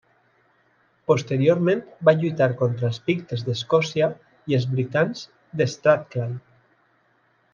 Posteriorment 1.09 1.83
va 2.09 2.13
lluitar 2.21 2.47
contra 2.61 2.87
els 2.89 2.97
pictes 3.09 3.45
d'Escòcia 3.49 4.09
i 4.53 4.57
els 4.61 4.67
britans 4.75 5.23
de 5.61 5.71
Strathclyde. 5.75 6.41